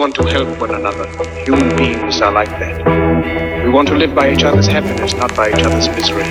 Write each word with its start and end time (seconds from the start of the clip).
want 0.00 0.14
to 0.14 0.24
help 0.24 0.58
one 0.58 0.74
another. 0.74 1.06
Human 1.44 1.76
beings 1.76 2.22
are 2.22 2.32
like 2.32 2.48
that. 2.58 3.62
We 3.62 3.70
want 3.70 3.86
to 3.88 3.94
live 3.94 4.14
by 4.14 4.32
each 4.32 4.44
other's 4.44 4.66
happiness, 4.66 5.12
not 5.12 5.36
by 5.36 5.50
each 5.50 5.62
other's 5.62 5.88
misery. 5.88 6.24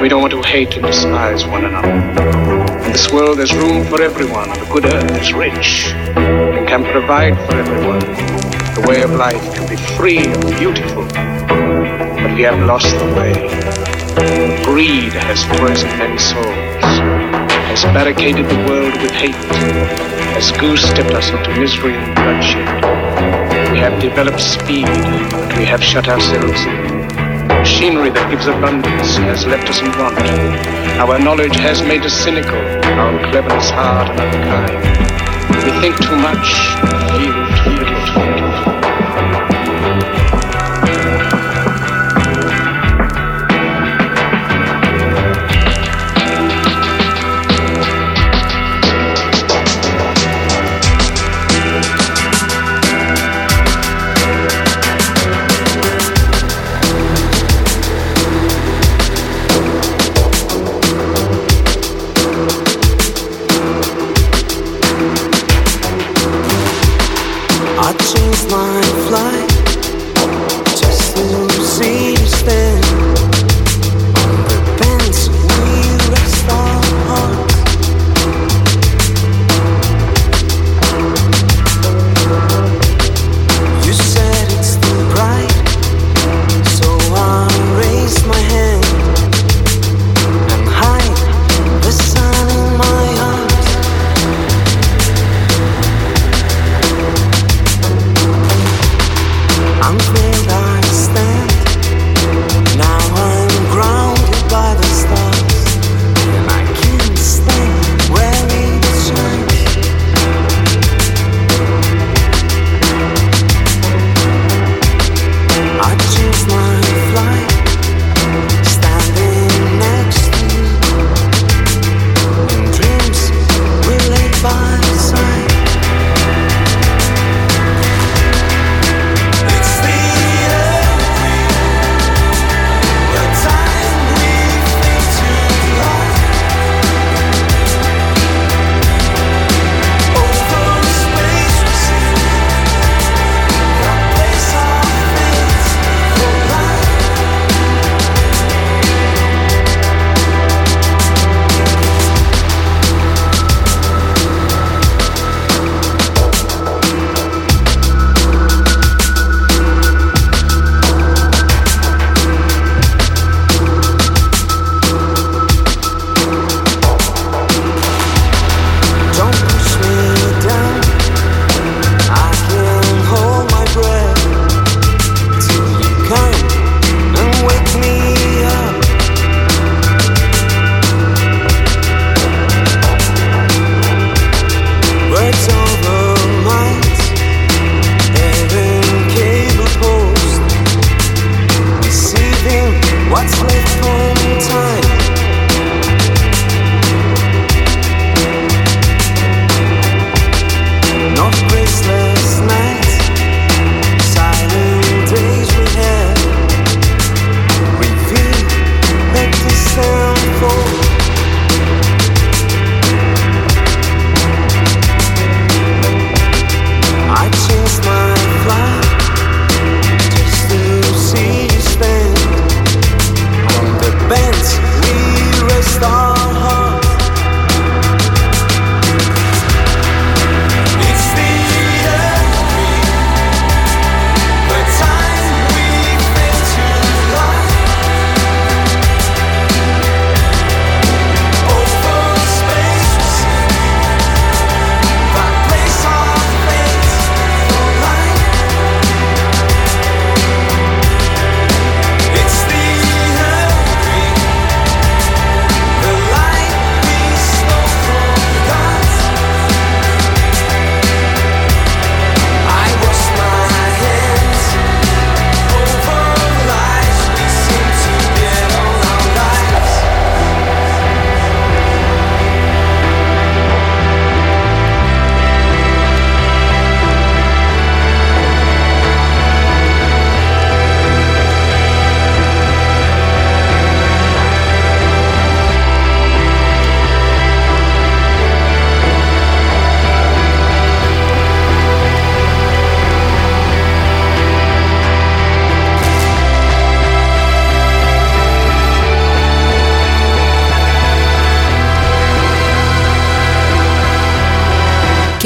We 0.00 0.08
don't 0.08 0.22
want 0.22 0.32
to 0.32 0.40
hate 0.40 0.74
and 0.74 0.86
despise 0.86 1.44
one 1.44 1.66
another. 1.66 1.92
In 2.86 2.92
this 2.92 3.12
world, 3.12 3.36
there's 3.36 3.52
room 3.52 3.84
for 3.84 4.00
everyone. 4.00 4.48
The 4.48 4.66
good 4.72 4.86
earth 4.86 5.10
is 5.20 5.34
rich 5.34 5.92
and 6.16 6.66
can 6.66 6.84
provide 6.90 7.36
for 7.44 7.54
everyone. 7.54 8.00
The 8.80 8.86
way 8.88 9.02
of 9.02 9.10
life 9.10 9.44
can 9.54 9.68
be 9.68 9.76
free 9.98 10.24
and 10.24 10.42
beautiful. 10.56 11.04
But 11.04 12.32
we 12.34 12.44
have 12.48 12.66
lost 12.66 12.90
the 12.96 13.12
way. 13.12 13.34
Greed 14.64 15.12
has 15.12 15.44
poisoned 15.60 15.98
men's 15.98 16.24
souls, 16.24 16.84
has 17.68 17.84
barricaded 17.92 18.46
the 18.48 18.56
world 18.66 18.94
with 19.02 19.10
hate, 19.10 20.13
has 20.34 20.50
goose-stepped 20.58 21.14
us 21.14 21.30
into 21.30 21.48
misery 21.60 21.94
and 21.94 22.14
bloodshed. 22.16 22.66
We 23.70 23.78
have 23.78 24.00
developed 24.00 24.40
speed, 24.40 24.86
but 25.30 25.56
we 25.56 25.64
have 25.64 25.82
shut 25.82 26.08
ourselves 26.08 26.60
in. 26.66 27.06
Machinery 27.46 28.10
that 28.10 28.28
gives 28.30 28.46
abundance 28.46 29.14
has 29.30 29.46
left 29.46 29.70
us 29.70 29.78
in 29.78 29.86
want. 29.94 30.18
Our 30.98 31.18
knowledge 31.20 31.54
has 31.56 31.82
made 31.82 32.02
us 32.02 32.12
cynical, 32.12 32.58
our 32.98 33.14
cleverness 33.30 33.70
hard 33.70 34.10
and 34.10 34.18
unkind. 34.18 34.82
We 35.62 35.70
think 35.80 35.94
too 36.02 36.18
much, 36.18 36.46
feel 37.14 37.43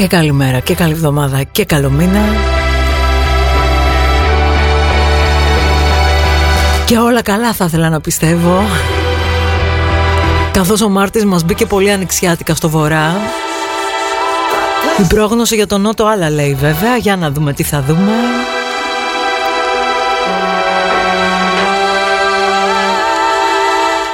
καλημέρα 0.08 0.60
και 0.60 0.75
καλή 0.75 0.93
εβδομάδα 0.93 1.43
και 1.43 1.64
καλό 1.64 1.90
μήνα. 1.90 2.25
Και 6.84 6.99
όλα 6.99 7.22
καλά 7.22 7.52
θα 7.52 7.64
ήθελα 7.64 7.88
να 7.88 8.00
πιστεύω. 8.00 8.62
Καθώς 10.52 10.81
ο 10.81 10.88
Μάρτης 10.88 11.25
μας 11.25 11.44
μπήκε 11.44 11.66
πολύ 11.66 11.90
ανοιξιάτικα 11.90 12.55
στο 12.55 12.69
βορρά. 12.69 13.16
Η 15.00 15.06
πρόγνωση 15.08 15.55
για 15.55 15.66
τον 15.66 15.81
Νότο 15.81 16.06
άλλα 16.06 16.31
λέει 16.31 16.55
βέβαια. 16.55 16.96
Για 16.96 17.16
να 17.16 17.31
δούμε 17.31 17.52
τι 17.52 17.62
θα 17.62 17.82
δούμε. 17.82 18.12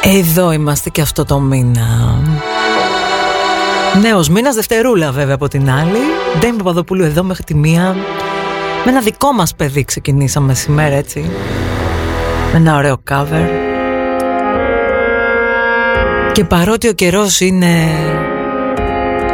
Εδώ 0.03 0.53
είμαστε 0.53 0.91
και 0.91 1.01
αυτό 1.01 1.25
το 1.25 1.39
μήνα 1.39 2.19
Νέος 4.01 4.29
μήνας, 4.29 4.55
Δευτερούλα 4.55 5.13
βέβαια 5.13 5.35
από 5.35 5.49
την 5.49 5.71
άλλη. 5.71 5.99
Ντέμι 6.39 6.57
Παπαδοπούλου 6.57 7.05
εδώ 7.05 7.23
μέχρι 7.23 7.45
τη 7.45 7.55
μία. 7.55 7.97
Με 8.85 8.91
ένα 8.91 9.01
δικό 9.01 9.33
μας 9.33 9.55
παιδί 9.55 9.85
ξεκινήσαμε 9.85 10.55
σήμερα 10.55 10.95
έτσι. 10.95 11.31
Με 12.53 12.59
ένα 12.59 12.77
ωραίο 12.77 13.03
cover. 13.11 13.49
Και 16.33 16.45
παρότι 16.45 16.89
ο 16.89 16.93
καιρός 16.93 17.41
είναι 17.41 17.89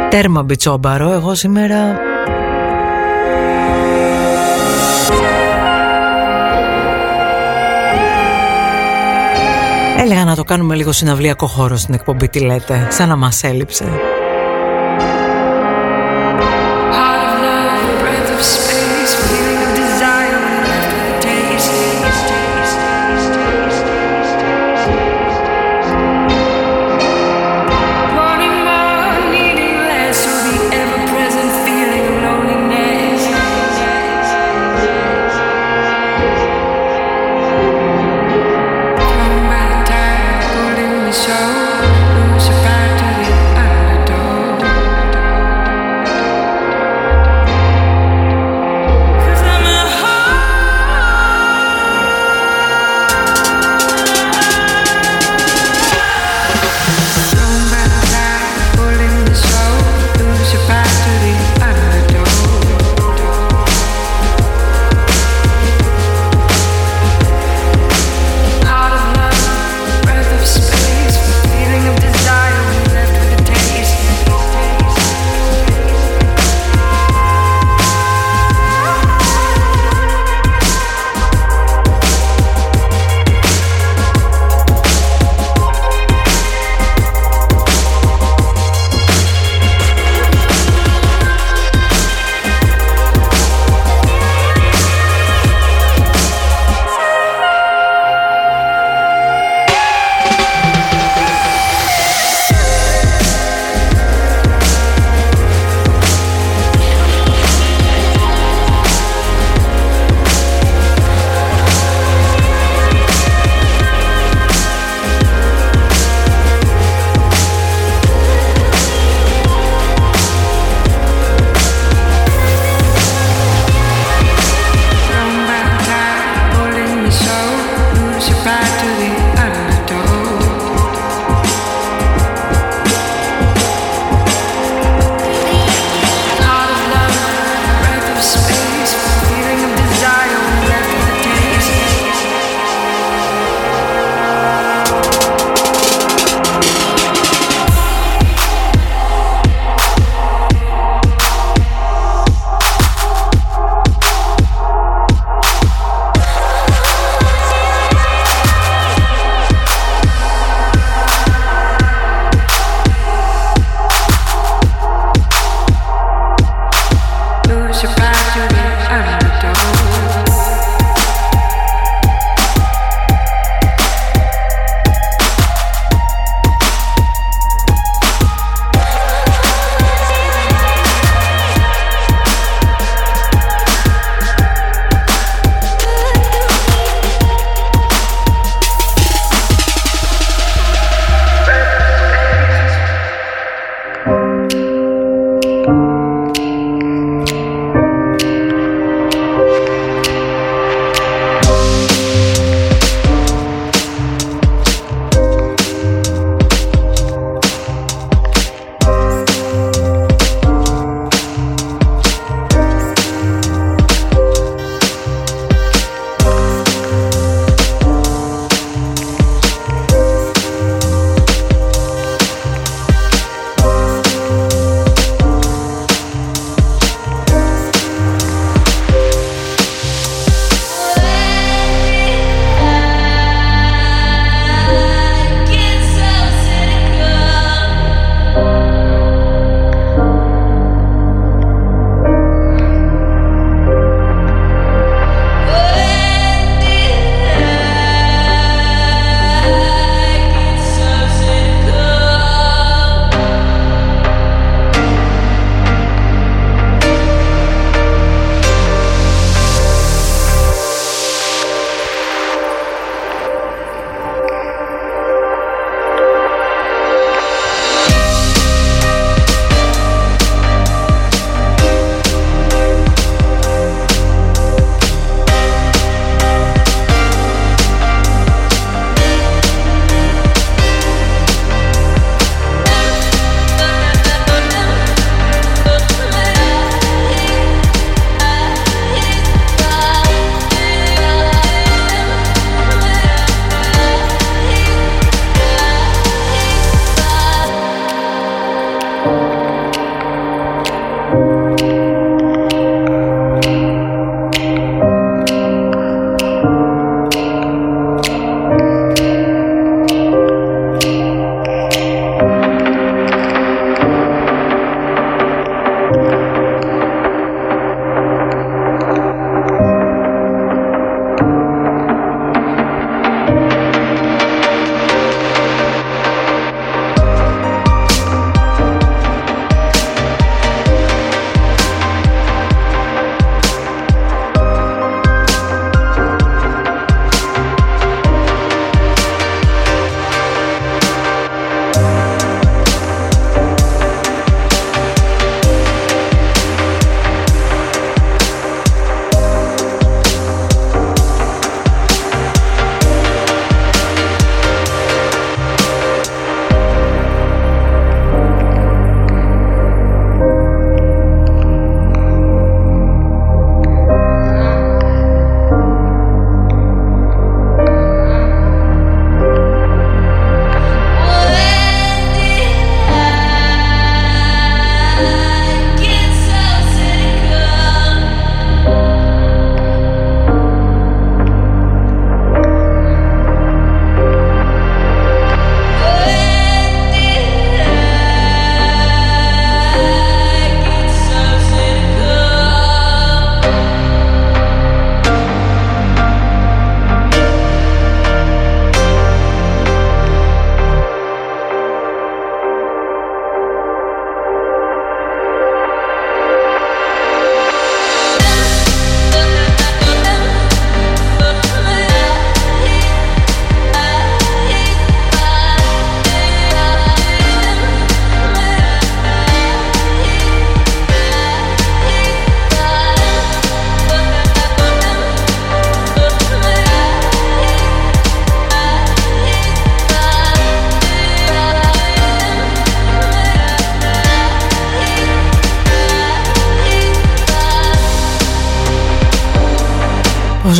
τέρμα 0.09 0.43
μπιτσόμπαρο 0.43 1.11
Εγώ 1.11 1.35
σήμερα 1.35 1.99
Έλεγα 9.97 10.25
να 10.25 10.35
το 10.35 10.43
κάνουμε 10.43 10.75
λίγο 10.75 10.91
συναυλιακό 10.91 11.47
χώρο 11.47 11.75
στην 11.75 11.93
εκπομπή, 11.93 12.29
τι 12.29 12.39
λέτε, 12.39 12.87
σαν 12.89 13.07
να 13.07 13.15
μας 13.15 13.43
έλειψε. 13.43 13.85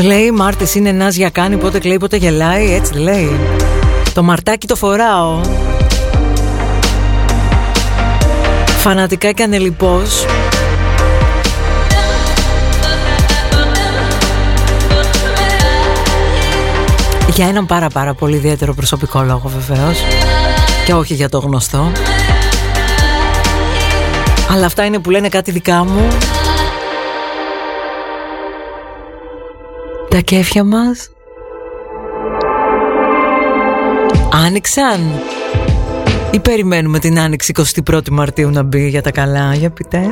Λέει, 0.02 0.32
Μάρτης 0.32 0.76
είναι 0.76 0.90
ένας 0.90 1.16
για 1.16 1.30
κάνει, 1.30 1.58
πότε 1.58 1.80
κλαίει, 1.80 1.98
πότε 1.98 2.18
γελάει, 2.18 2.74
έτσι 2.74 2.94
λέει. 2.94 3.40
Το 4.14 4.24
μαρτάκι 4.24 4.68
το 4.68 4.76
φοράω. 4.76 5.42
Φανατικά 8.78 9.32
και 9.32 9.44
ανελιπώς. 9.44 10.26
Για 17.36 17.48
έναν 17.48 17.66
πάρα 17.66 17.88
πάρα 17.88 18.14
πολύ 18.14 18.36
ιδιαίτερο 18.36 18.74
προσωπικό 18.74 19.22
λόγο 19.22 19.52
βεβαίως 19.58 19.98
Και 20.86 20.94
όχι 20.94 21.14
για 21.14 21.30
το 21.30 21.40
γνωστό 21.40 21.92
Αλλά 24.52 24.66
αυτά 24.66 24.86
είναι 24.86 25.00
που 25.00 25.10
λένε 25.10 25.30
κάτι 25.30 25.52
δικά 25.52 25.84
μου 25.84 26.08
Τα 30.12 30.20
κέφια 30.20 30.64
μας. 30.64 31.10
Άνοιξαν. 34.46 35.00
Ή 36.32 36.40
περιμένουμε 36.40 37.00
την 37.00 37.20
άνοιξη 37.20 37.54
21η 37.86 38.10
Μαρτίου 38.10 38.50
να 38.50 38.64
μπει 38.64 38.88
για 38.88 39.02
τα 39.02 39.12
καλά 39.12 39.54
Για 39.56 39.70
πείτε 39.70 40.12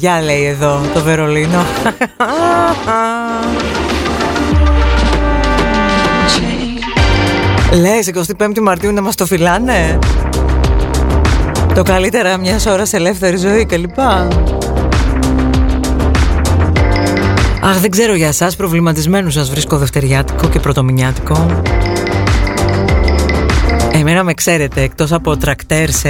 καλή 0.00 0.06
λευτεριά 0.06 0.22
λέει 0.22 0.44
εδώ 0.44 0.80
το 0.94 1.02
Βερολίνο. 1.02 1.64
Λες 7.72 8.10
25η 8.38 8.58
Μαρτίου 8.62 8.92
να 8.92 9.02
μας 9.02 9.14
το 9.14 9.26
φυλάνε; 9.26 9.98
Το 11.74 11.82
καλύτερα 11.82 12.38
μιας 12.38 12.66
ώρας 12.66 12.88
σε 12.88 12.96
ελεύθερη 12.96 13.36
ζωή 13.36 13.64
κλπ. 13.64 13.98
Αχ 17.62 17.78
δεν 17.80 17.90
ξέρω 17.90 18.14
για 18.14 18.28
εσάς 18.28 18.56
προβληματισμένους 18.56 19.32
σας 19.32 19.50
βρίσκω 19.50 19.76
δευτεριάτικο 19.76 20.48
και 20.48 20.60
πρωτομηνιάτικο. 20.60 21.62
Εμένα 23.92 24.24
με 24.24 24.34
ξέρετε 24.34 24.82
εκτός 24.82 25.12
από 25.12 25.36
τρακτέρ 25.36 25.90
σε 25.90 26.08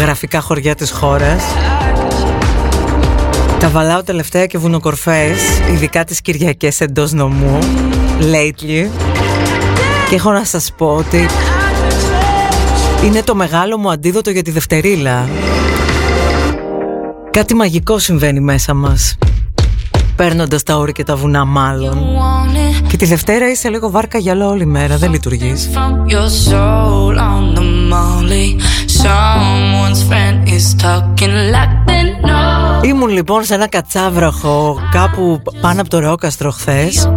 γραφικά 0.00 0.40
χωριά 0.40 0.74
της 0.74 0.90
χώρας 0.90 1.42
τα 3.64 3.70
βαλάω 3.70 4.02
τελευταία 4.02 4.46
και 4.46 4.58
βουνοκορφές, 4.58 5.58
ειδικά 5.72 6.04
τις 6.04 6.20
Κυριακές 6.20 6.80
εντός 6.80 7.12
νομού, 7.12 7.58
lately. 8.20 8.88
Και 10.08 10.14
έχω 10.14 10.30
να 10.30 10.44
σας 10.44 10.72
πω 10.76 10.86
ότι 10.86 11.26
είναι 13.04 13.22
το 13.22 13.34
μεγάλο 13.34 13.78
μου 13.78 13.90
αντίδοτο 13.90 14.30
για 14.30 14.42
τη 14.42 14.50
δευτερίλα. 14.50 15.28
Κάτι 17.30 17.54
μαγικό 17.54 17.98
συμβαίνει 17.98 18.40
μέσα 18.40 18.74
μας. 18.74 19.18
Παίρνοντας 20.16 20.62
τα 20.62 20.76
όρη 20.76 20.92
και 20.92 21.04
τα 21.04 21.16
βουνά 21.16 21.44
μάλλον. 21.44 22.06
Και 22.88 22.96
τη 22.96 23.04
Δευτέρα 23.04 23.50
είσαι 23.50 23.68
λίγο 23.68 23.90
βάρκα 23.90 24.18
γυαλό 24.18 24.48
όλη 24.48 24.66
μέρα, 24.66 24.96
δεν 24.96 25.10
λειτουργείς. 25.10 25.70
Ήμουν 32.84 33.08
λοιπόν 33.08 33.44
σε 33.44 33.54
ένα 33.54 33.68
κατσάβροχο 33.68 34.78
κάπου 34.92 35.42
πάνω 35.60 35.80
από 35.80 35.90
το 35.90 35.98
Ρεόκαστρο 35.98 36.50
χθες 36.50 37.10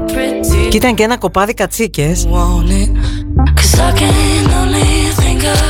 και 0.69 0.77
ήταν 0.77 0.95
και 0.95 1.03
ένα 1.03 1.17
κοπάδι 1.17 1.53
κατσίκες. 1.53 2.27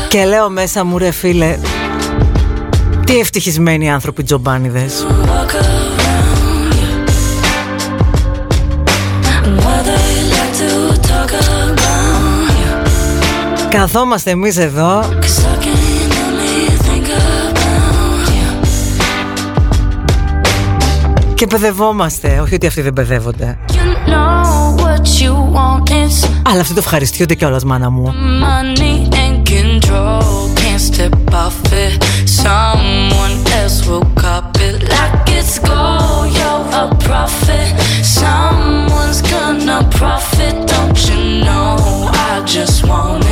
Και 0.09 0.25
λέω 0.25 0.49
μέσα 0.49 0.83
μου 0.83 0.97
ρε 0.97 1.11
φίλε 1.11 1.57
τι 3.05 3.19
ευτυχισμένοι 3.19 3.91
άνθρωποι 3.91 4.23
τζομπάνιδες 4.23 5.05
Καθόμαστε 13.69 14.31
εμείς 14.31 14.57
εδώ 14.57 15.03
Και 21.37 21.47
παιδευόμαστε, 21.47 22.39
όχι 22.39 22.55
ότι 22.55 22.67
αυτοί 22.67 22.81
δεν 22.81 22.93
παιδεύονται 22.93 23.57
Αλλά 26.43 26.61
αυτοί 26.61 26.73
το 26.73 26.79
ευχαριστιούνται 26.79 27.35
κιόλας 27.35 27.63
μάνα 27.63 27.89
μου 27.89 28.13
Someone 32.43 33.37
else 33.59 33.79
will 33.87 34.07
cop 34.23 34.49
it 34.67 34.77
like 34.93 35.27
it's 35.37 35.55
gold. 35.67 36.25
You're 36.37 36.65
a 36.83 36.85
prophet. 37.07 37.67
Someone's 38.19 39.21
gonna 39.33 39.79
profit, 39.99 40.55
don't 40.73 40.99
you 41.09 41.19
know? 41.45 41.71
I 42.29 42.33
just 42.55 42.77
want 42.89 43.26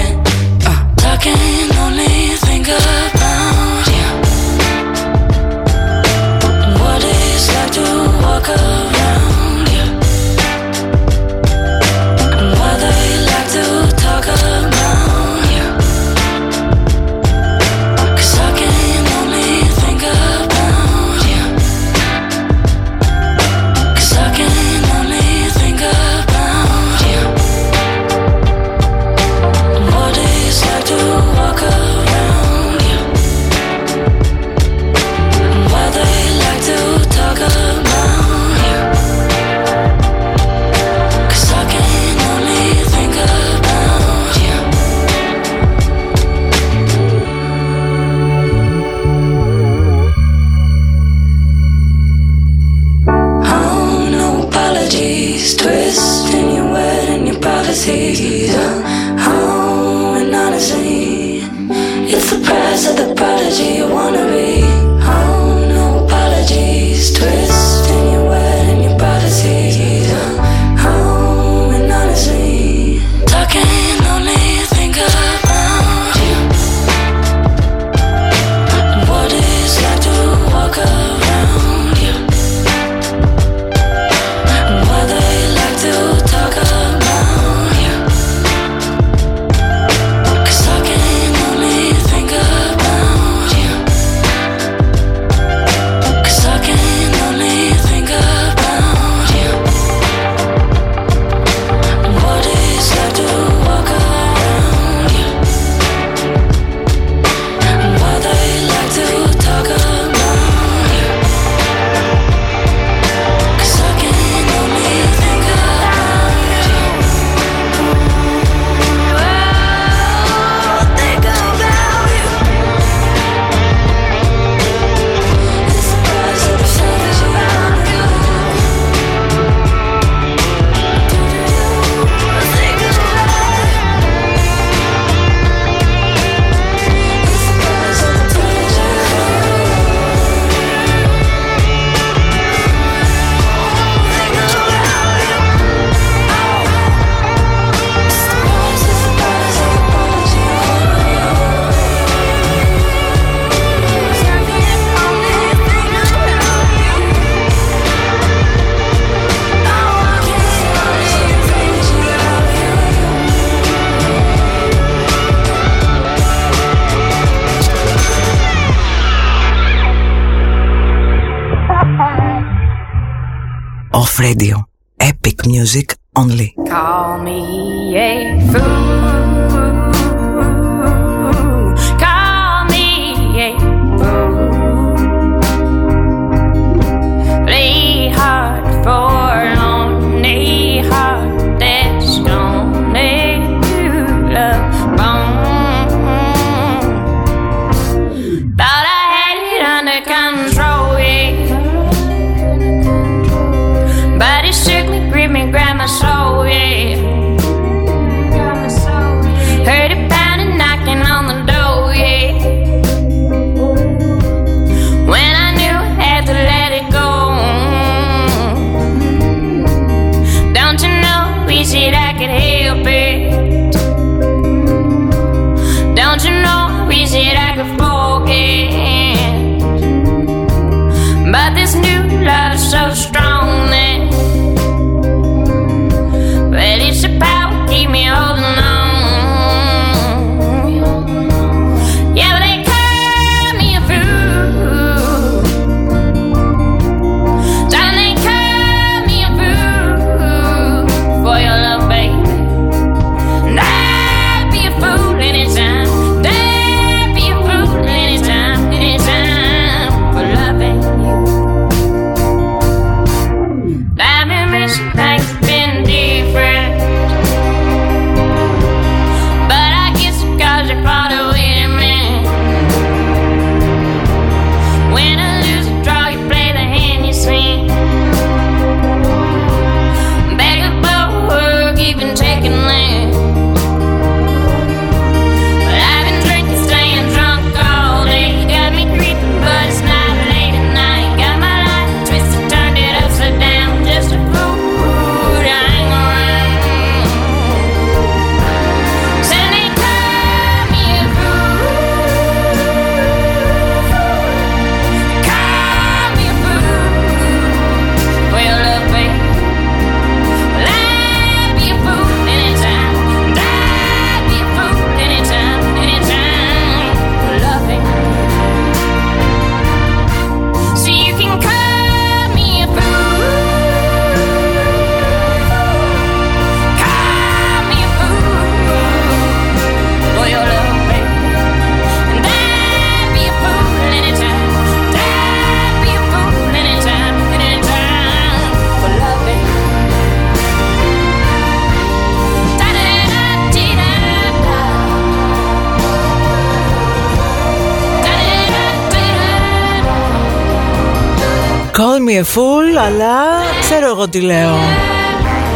Και 352.15 352.21
a 352.21 352.79
αλλά 352.85 353.13
ξέρω 353.59 353.87
εγώ 353.87 354.09
τι 354.09 354.21
λέω. 354.21 354.55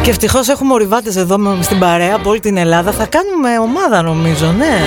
Και 0.01 0.09
ευτυχώς 0.09 0.47
έχουμε 0.47 0.73
ορειβάτες 0.73 1.15
εδώ 1.15 1.37
στην 1.59 1.79
παρέα 1.79 2.15
από 2.15 2.29
όλη 2.29 2.39
την 2.39 2.57
Ελλάδα. 2.57 2.91
Θα 2.91 3.05
κάνουμε 3.05 3.59
ομάδα 3.59 4.01
νομίζω, 4.01 4.53
ναι. 4.57 4.77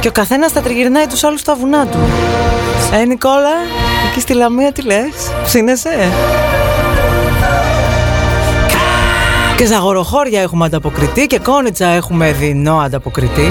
Και 0.00 0.08
ο 0.08 0.10
καθένας 0.12 0.52
θα 0.52 0.60
τριγυρνάει 0.60 1.06
τους 1.06 1.24
άλλους 1.24 1.40
στα 1.40 1.54
βουνά 1.54 1.86
του. 1.86 1.98
Ε, 3.00 3.04
Νικόλα, 3.04 3.52
εκεί 4.10 4.20
στη 4.20 4.32
Λαμία 4.32 4.72
τι 4.72 4.82
λες, 4.82 5.32
ψήνεσαι; 5.44 6.10
Και 9.56 9.66
ζαγοροχώρια 9.66 10.40
έχουμε 10.40 10.64
ανταποκριτή 10.64 11.26
και 11.26 11.38
κόνιτσα 11.38 11.86
έχουμε 11.86 12.32
δεινό 12.32 12.78
ανταποκριτή. 12.78 13.50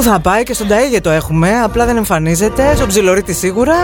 Πού 0.00 0.06
θα 0.06 0.20
πάει 0.20 0.42
και 0.42 0.54
στον 0.54 0.68
Ταίγε 0.68 1.00
το 1.00 1.10
έχουμε, 1.10 1.60
απλά 1.62 1.86
δεν 1.86 1.96
εμφανίζεται. 1.96 2.74
Στον 2.74 2.88
ψιλορίτη 2.88 3.32
σίγουρα. 3.32 3.74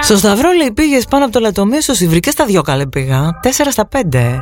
Στο 0.00 0.16
Σταυρό 0.16 0.50
λέει 0.50 0.72
πήγες 0.72 1.04
πάνω 1.04 1.24
από 1.24 1.32
το 1.32 1.40
λατομείο, 1.40 1.80
στο 1.80 1.94
Σιβρικέ 1.94 2.30
στα 2.30 2.44
δυο 2.44 2.62
καλέ 2.62 2.86
πήγα. 2.86 3.38
Τέσσερα 3.42 3.70
στα 3.70 3.86
πέντε. 3.86 4.38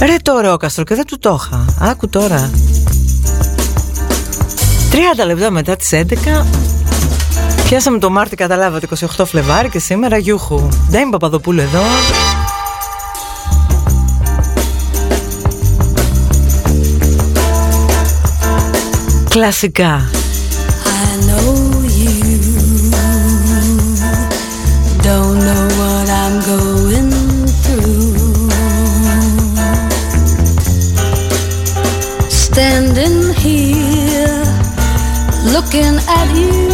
Ρε 0.00 0.16
το 0.22 0.52
ο 0.52 0.56
καστρο 0.56 0.84
και 0.84 0.94
δεν 0.94 1.06
του 1.06 1.18
το 1.18 1.40
είχα. 1.40 1.88
Άκου 1.90 2.08
τώρα. 2.08 2.50
30 5.22 5.26
λεπτά 5.26 5.50
μετά 5.50 5.76
τις 5.76 5.90
11 5.92 6.04
Πιάσαμε 7.64 7.98
το 7.98 8.10
Μάρτι 8.10 8.36
καταλάβατε 8.36 8.88
28 9.16 9.24
Φλεβάρι 9.26 9.68
και 9.68 9.78
σήμερα 9.78 10.16
γιούχου 10.16 10.68
Ντέιμ 10.90 11.10
Παπαδοπούλου 11.10 11.60
εδώ 11.60 11.80
Κλασικά. 19.32 20.10
I 20.84 21.10
know 21.28 21.52
you 22.00 22.16
don't 25.06 25.38
know 25.46 25.64
what 25.80 26.06
I'm 26.22 26.36
going 26.52 27.10
through. 27.62 28.50
Standing 32.44 33.18
here 33.44 34.44
looking 35.54 35.94
at 36.18 36.28
you. 36.36 36.71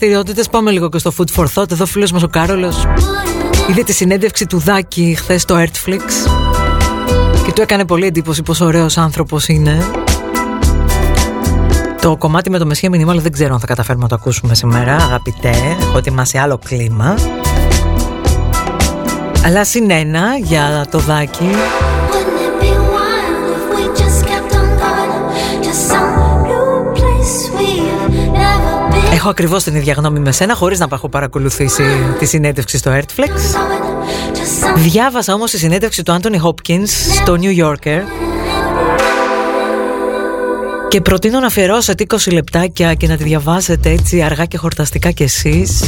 Βουνά 0.00 0.22
και 0.22 0.32
τις 0.34 0.44
δραστηριότητες 0.44 0.48
πάμε 0.48 0.70
λίγο 0.70 0.88
και 0.88 0.98
στο 0.98 1.12
Food 1.18 1.36
for 1.36 1.46
Thought. 1.54 1.70
Εδώ 1.70 1.86
φίλος 1.86 2.12
μας 2.12 2.22
ο 2.22 2.28
Κάρολος 2.28 2.86
είδε 3.70 3.82
τη 3.82 3.92
συνέντευξη 3.92 4.46
του 4.46 4.58
Δάκη 4.58 5.14
χθες 5.18 5.42
στο 5.42 5.56
Artflix 5.56 6.00
και 7.44 7.52
του 7.52 7.62
έκανε 7.62 7.84
πολύ 7.84 8.06
εντύπωση 8.06 8.42
πόσο 8.42 8.64
ωραίος 8.64 8.96
άνθρωπος 8.96 9.48
είναι. 9.48 9.84
Το 12.00 12.16
κομμάτι 12.16 12.50
με 12.50 12.58
το 12.58 12.66
Μεσχέ 12.66 12.88
Μινιμάλ 12.88 13.20
δεν 13.20 13.32
ξέρω 13.32 13.54
αν 13.54 13.60
θα 13.60 13.66
καταφέρουμε 13.66 14.02
να 14.02 14.08
το 14.08 14.14
ακούσουμε 14.14 14.54
σήμερα, 14.54 14.96
αγαπητέ. 14.96 15.54
Έχω 15.80 15.98
ετοιμάσει 15.98 16.38
άλλο 16.38 16.58
κλίμα. 16.64 17.14
Αλλά 19.44 19.64
συνένα 19.64 20.36
για 20.42 20.86
το 20.90 20.98
Δάκη 20.98 21.50
Έχω 29.20 29.28
ακριβώς 29.28 29.62
την 29.62 29.74
ίδια 29.74 29.92
γνώμη 29.92 30.18
με 30.18 30.32
σένα 30.32 30.54
χωρίς 30.54 30.78
να 30.78 30.86
έχω 30.92 31.08
παρακολουθήσει 31.08 31.82
τη 32.18 32.26
συνέντευξη 32.26 32.78
στο 32.78 32.90
Artflex 32.90 33.30
Διάβασα 34.76 35.34
όμως 35.34 35.50
τη 35.50 35.58
συνέντευξη 35.58 36.02
του 36.02 36.18
Anthony 36.20 36.40
Hopkins 36.46 36.88
στο 37.22 37.38
New 37.40 37.64
Yorker 37.64 38.00
και 40.88 41.00
προτείνω 41.00 41.40
να 41.40 41.46
αφιερώσετε 41.46 42.04
20 42.08 42.32
λεπτάκια 42.32 42.94
και 42.94 43.06
να 43.06 43.16
τη 43.16 43.24
διαβάσετε 43.24 43.90
έτσι 43.90 44.22
αργά 44.22 44.44
και 44.44 44.56
χορταστικά 44.56 45.10
κι 45.10 45.22
εσείς 45.22 45.82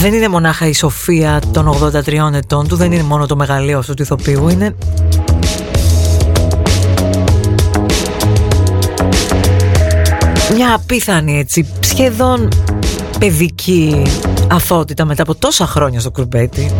Δεν 0.00 0.14
είναι 0.14 0.28
μονάχα 0.28 0.66
η 0.66 0.72
σοφία 0.72 1.40
των 1.52 1.68
83 1.68 2.34
ετών 2.34 2.68
του, 2.68 2.76
δεν 2.76 2.92
είναι 2.92 3.02
μόνο 3.02 3.26
το 3.26 3.36
μεγαλείο 3.36 3.78
αυτού 3.78 3.94
του 3.94 4.02
ηθοποιού, 4.02 4.48
είναι 4.48 4.74
μια 10.54 10.74
απίθανη 10.74 11.38
έτσι 11.38 11.66
σχεδόν 11.80 12.48
παιδική 13.18 14.02
αθότητα 14.50 15.04
μετά 15.04 15.22
από 15.22 15.34
τόσα 15.34 15.66
χρόνια 15.66 16.00
στο 16.00 16.10
κουρμπέτι. 16.10 16.70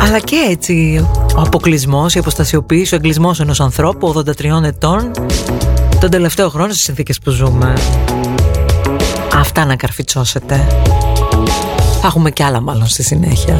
Αλλά 0.00 0.18
και 0.18 0.36
έτσι 0.50 1.06
ο 1.36 1.40
αποκλεισμός, 1.40 2.14
η 2.14 2.18
αποστασιοποίηση, 2.18 2.94
ο 2.94 2.96
εγκλισμός 2.96 3.40
ενός 3.40 3.60
ανθρώπου 3.60 4.24
83 4.26 4.62
ετών 4.64 5.10
τον 6.04 6.12
τελευταίο 6.12 6.48
χρόνο 6.48 6.72
στις 6.72 6.84
συνθήκες 6.84 7.18
που 7.18 7.30
ζούμε. 7.30 7.72
Αυτά 9.34 9.64
να 9.64 9.76
καρφιτσώσετε. 9.76 10.66
Θα 12.00 12.06
έχουμε 12.06 12.30
κι 12.30 12.42
άλλα 12.42 12.60
μάλλον 12.60 12.86
στη 12.86 13.02
συνέχεια. 13.02 13.58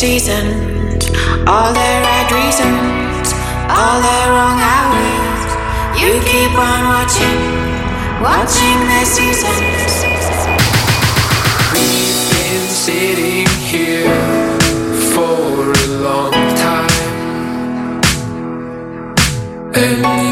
Seasons, 0.00 1.10
all 1.46 1.72
the 1.74 1.90
right 2.06 2.28
reasons, 2.32 3.34
all 3.68 4.00
the 4.00 4.20
wrong 4.32 4.58
hours. 4.74 5.48
You 6.00 6.12
keep 6.24 6.54
on 6.56 6.82
watching, 6.94 7.40
watching 8.22 8.80
the 8.88 9.04
seasons. 9.04 9.92
We've 11.74 12.20
been 12.32 12.66
sitting 12.86 13.46
here 13.72 14.16
for 15.12 15.70
a 15.70 15.88
long 16.00 16.32
time, 16.56 18.00
and 19.74 20.29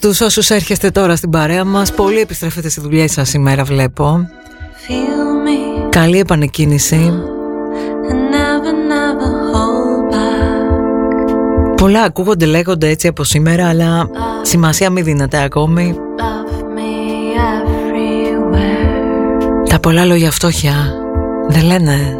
Καλώ 0.00 0.14
τους 0.14 0.20
όσους 0.26 0.50
έρχεστε 0.50 0.90
τώρα 0.90 1.16
στην 1.16 1.30
παρέα 1.30 1.64
μας. 1.64 1.92
Πολύ 1.92 2.20
επιστρέφετε 2.20 2.68
στη 2.68 2.80
δουλειά 2.80 3.08
σας 3.08 3.28
σήμερα, 3.28 3.64
βλέπω. 3.64 4.28
Καλή 5.88 6.18
επανεκκίνηση. 6.18 7.12
Πολλά 11.76 12.02
ακούγονται, 12.02 12.46
λέγονται 12.46 12.88
έτσι 12.88 13.08
από 13.08 13.24
σήμερα, 13.24 13.68
αλλά 13.68 14.08
σημασία 14.42 14.90
μην 14.90 15.04
δίνεται 15.04 15.42
ακόμη. 15.42 15.96
Τα 19.68 19.78
πολλά 19.78 20.04
λόγια 20.04 20.30
φτώχεια 20.30 20.74
δεν 21.48 21.64
λένε; 21.64 22.18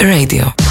Radio. 0.00 0.67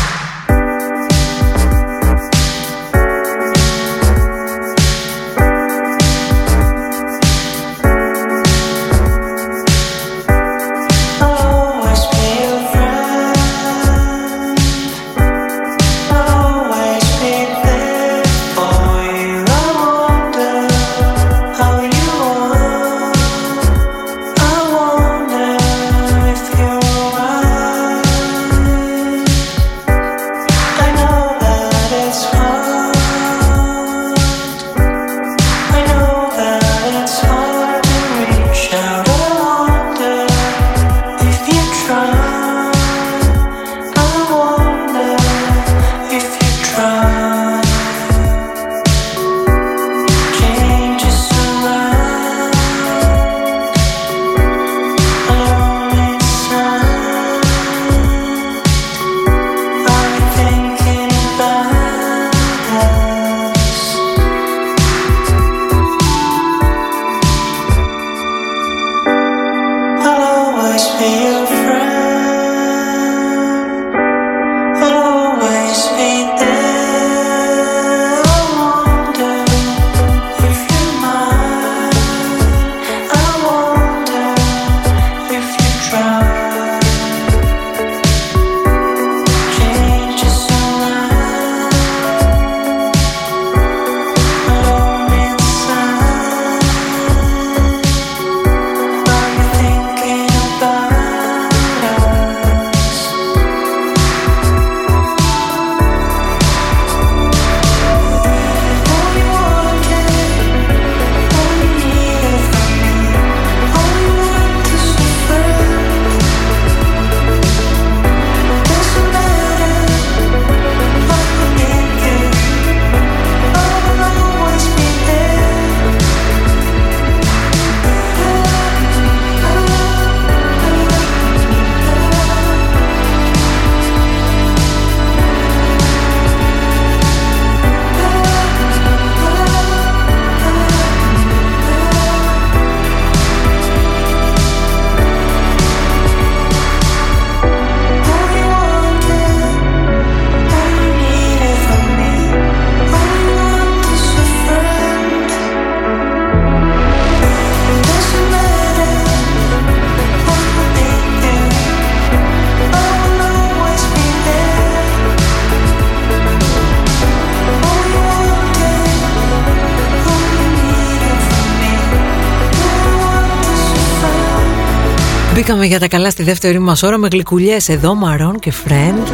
Για 175.68 175.80
τα 175.80 175.88
καλά 175.88 176.10
στη 176.10 176.24
δεύτερη 176.24 176.60
μας 176.60 176.84
ώρα 176.84 176.98
με 176.98 177.08
γλυκουλιές 177.12 177.70
εδώ, 177.70 177.96
Μαρών 177.96 178.40
και 178.40 178.54
Friend. 178.66 179.12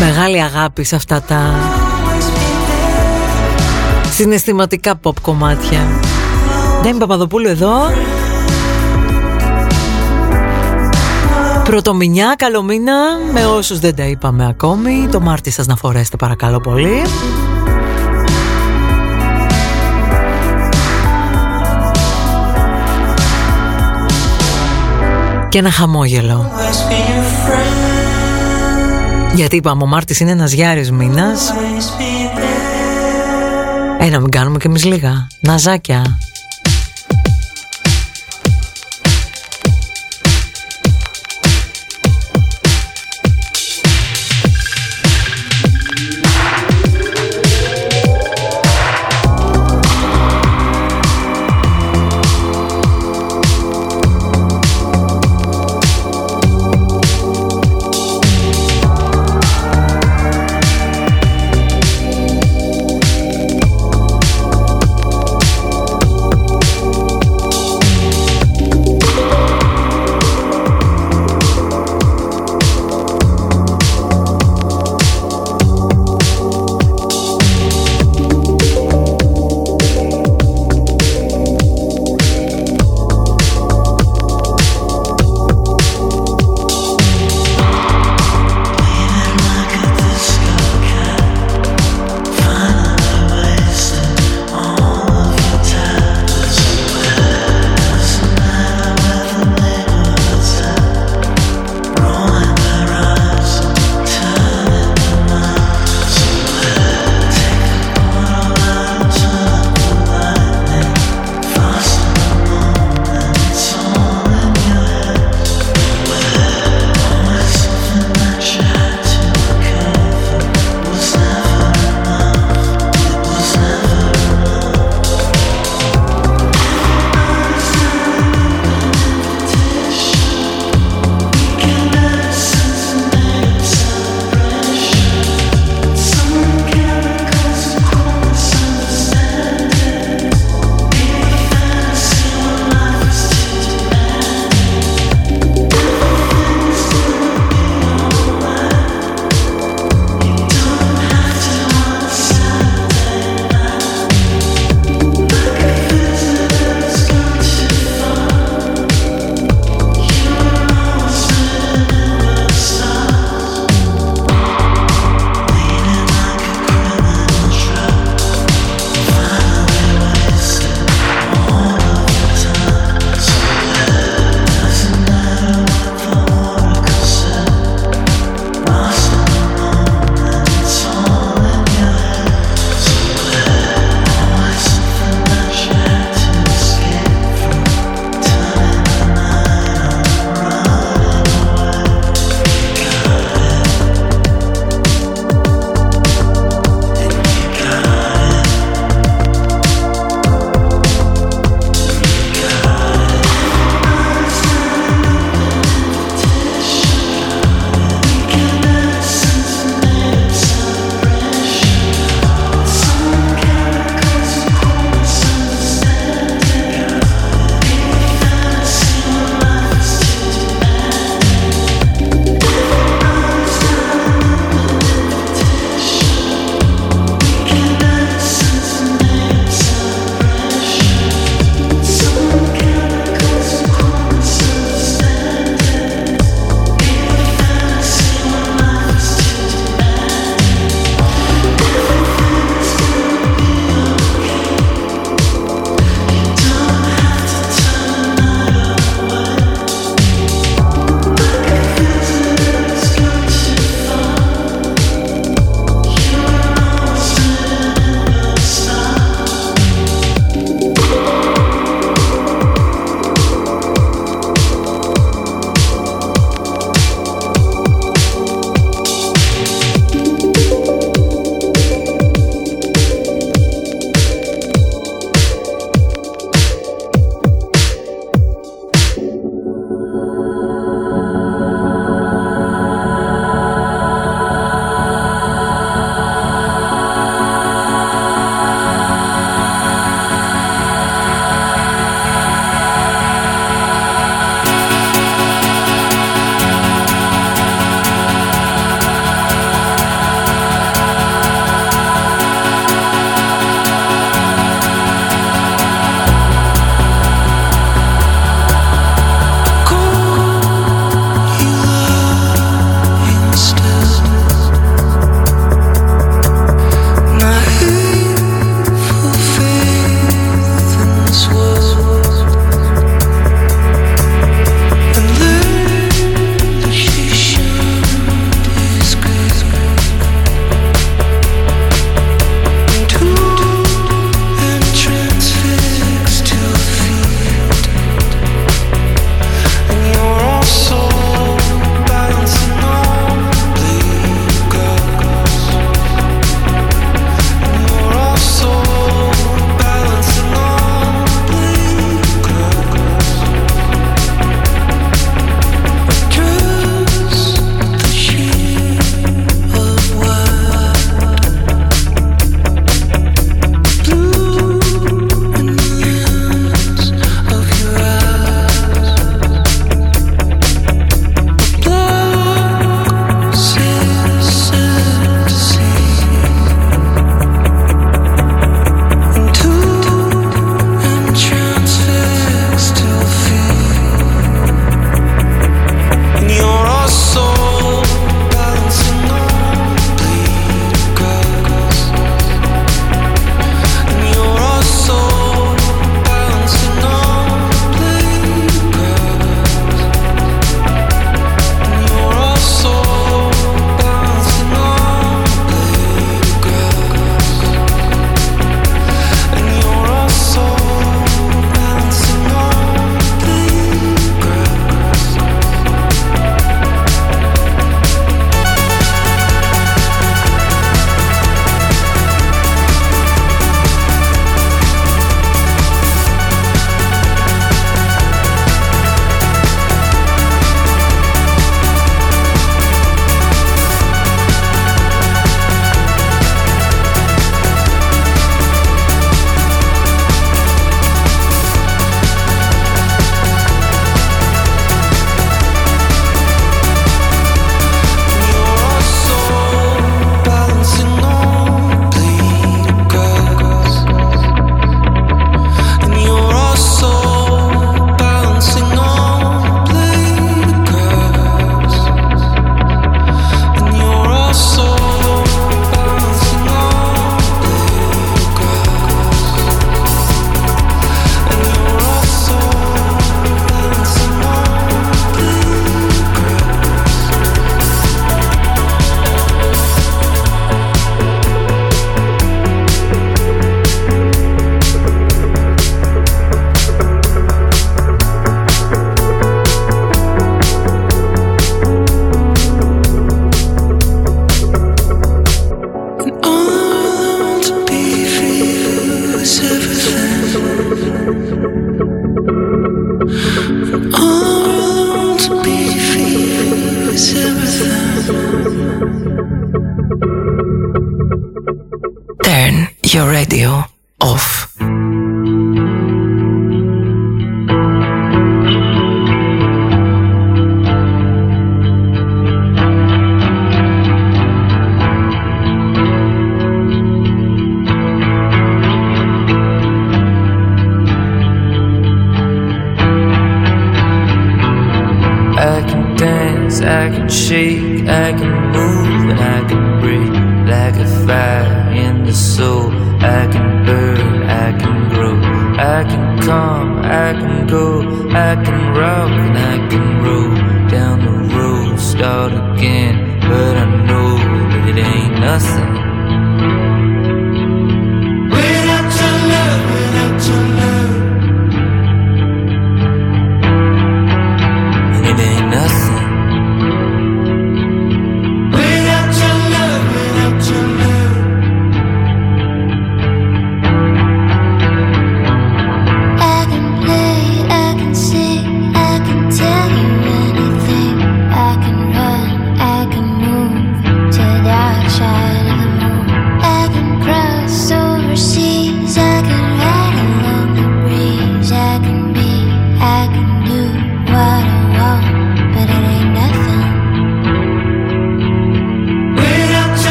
Μεγάλη 0.00 0.42
αγάπη 0.42 0.84
σε 0.84 0.96
αυτά 0.96 1.22
τα 1.22 1.54
συναισθηματικά 4.10 5.00
pop 5.02 5.12
κομμάτια. 5.22 5.86
Ντέμι 6.82 6.98
Παπαδοπούλου 6.98 7.48
εδώ. 7.48 7.72
Πρωτομηνιά, 11.64 12.34
καλό 12.38 12.62
μήνα 12.62 12.94
με 13.32 13.46
όσους 13.46 13.78
δεν 13.78 13.94
τα 13.94 14.04
είπαμε 14.04 14.46
ακόμη. 14.48 15.08
Το 15.10 15.20
Μάρτι 15.20 15.50
σας 15.50 15.66
να 15.66 15.76
φορέσετε 15.76 16.16
παρακαλώ 16.16 16.60
πολύ. 16.60 17.02
Και 25.48 25.58
ένα 25.58 25.70
χαμόγελο. 25.70 26.50
Γιατί 29.34 29.56
είπαμε, 29.56 29.82
ο 29.82 29.86
Μάρτης 29.86 30.20
είναι 30.20 30.30
ένας 30.30 30.52
γιάρης 30.52 30.90
μήνας. 30.90 31.52
Ε, 34.00 34.08
να 34.08 34.20
μην 34.20 34.30
κάνουμε 34.30 34.58
κι 34.58 34.66
εμείς 34.66 34.84
λίγα. 34.84 35.26
Ναζάκια. 35.40 36.18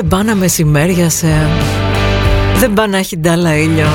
Ε, 0.00 0.02
δεν 0.02 0.18
μπάνα 0.18 0.34
μεσημέριασε 0.34 1.48
Δεν 2.58 2.72
πάνε 2.72 2.98
έχει 2.98 3.16
ντάλα 3.16 3.56
ήλιο. 3.56 3.86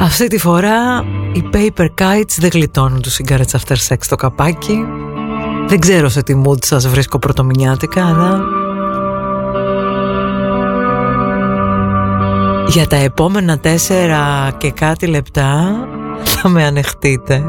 Αυτή 0.00 0.26
τη 0.26 0.38
φορά 0.38 1.04
οι 1.32 1.42
paper 1.52 1.86
kites 1.98 2.36
δεν 2.38 2.50
γλιτώνουν 2.52 3.02
τους 3.02 3.20
cigarettes 3.22 3.58
after 3.58 3.76
sex 3.88 3.96
το 4.08 4.16
καπάκι. 4.16 4.84
Δεν 5.66 5.80
ξέρω 5.80 6.08
σε 6.08 6.22
τι 6.22 6.42
mood 6.46 6.64
σας 6.64 6.88
βρίσκω 6.88 7.18
πρωτομηνιάτικα 7.18 8.06
αλλά... 8.06 8.40
Για 12.68 12.86
τα 12.86 12.96
επόμενα 12.96 13.58
τέσσερα 13.58 14.52
και 14.58 14.70
κάτι 14.70 15.06
λεπτά 15.06 15.74
θα 16.24 16.48
με 16.48 16.64
ανεχτείτε. 16.64 17.44